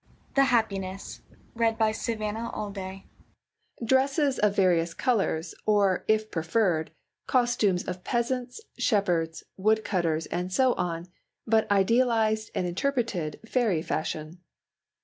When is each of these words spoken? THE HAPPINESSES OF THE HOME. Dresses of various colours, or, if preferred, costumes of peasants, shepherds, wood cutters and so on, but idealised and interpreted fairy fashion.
THE 0.33 0.45
HAPPINESSES 0.45 1.21
OF 1.55 1.77
THE 1.77 2.43
HOME. 2.51 3.03
Dresses 3.85 4.39
of 4.39 4.55
various 4.55 4.95
colours, 4.95 5.53
or, 5.67 6.05
if 6.07 6.31
preferred, 6.31 6.89
costumes 7.27 7.83
of 7.87 8.03
peasants, 8.03 8.61
shepherds, 8.79 9.43
wood 9.57 9.83
cutters 9.85 10.25
and 10.25 10.51
so 10.51 10.73
on, 10.73 11.05
but 11.45 11.69
idealised 11.69 12.49
and 12.55 12.65
interpreted 12.65 13.41
fairy 13.45 13.83
fashion. 13.83 14.39